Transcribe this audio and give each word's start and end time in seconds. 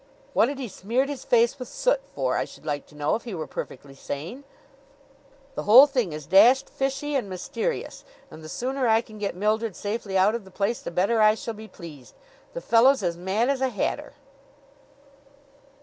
What 0.33 0.49
had 0.49 0.57
he 0.57 0.67
smeared 0.67 1.09
his 1.09 1.23
face 1.23 1.59
with 1.59 1.67
soot 1.67 2.01
for, 2.15 2.35
I 2.35 2.43
should 2.43 2.65
like 2.65 2.87
to 2.87 2.95
know, 2.95 3.13
if 3.13 3.23
he 3.23 3.35
were 3.35 3.45
perfectly 3.45 3.93
sane? 3.93 4.45
"The 5.53 5.61
whole 5.61 5.85
thing 5.85 6.11
is 6.11 6.25
dashed 6.25 6.71
fishy 6.71 7.13
and 7.13 7.29
mysterious 7.29 8.03
and 8.31 8.43
the 8.43 8.49
sooner 8.49 8.87
I 8.87 9.01
can 9.01 9.19
get 9.19 9.35
Mildred 9.35 9.75
safely 9.75 10.17
out 10.17 10.33
of 10.33 10.43
the 10.43 10.49
place, 10.49 10.81
the 10.81 10.89
better 10.89 11.21
I 11.21 11.35
shall 11.35 11.53
be 11.53 11.67
pleased. 11.67 12.15
The 12.53 12.61
fellow's 12.61 13.03
as 13.03 13.15
mad 13.15 13.47
as 13.47 13.61
a 13.61 13.69
hatter!" 13.69 14.13